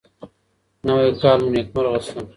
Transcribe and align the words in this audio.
نوی 0.85 1.09
کال 1.21 1.37
مو 1.43 1.49
نيکمرغه 1.53 1.99
شه. 2.05 2.19